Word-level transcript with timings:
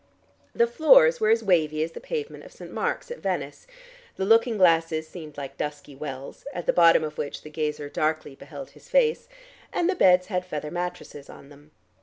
The 0.55 0.65
floors 0.65 1.19
were 1.19 1.29
as 1.29 1.43
wavy 1.43 1.83
as 1.83 1.91
the 1.91 1.99
pavement 2.01 2.43
of 2.43 2.51
St. 2.51 2.71
Mark's 2.73 3.11
at 3.11 3.19
Venice, 3.19 3.67
the 4.15 4.25
looking 4.25 4.57
glasses 4.57 5.07
seemed 5.07 5.37
like 5.37 5.57
dusky 5.57 5.95
wells, 5.95 6.43
at 6.55 6.65
the 6.65 6.73
bottom 6.73 7.03
of 7.03 7.19
which 7.19 7.43
the 7.43 7.51
gazer 7.51 7.87
darkly 7.87 8.33
beheld 8.33 8.71
his 8.71 8.89
face, 8.89 9.29
and 9.71 9.87
the 9.87 9.93
beds 9.93 10.25
had 10.25 10.43
feather 10.43 10.71
mattresses 10.71 11.29
on 11.29 11.49
them. 11.49 11.69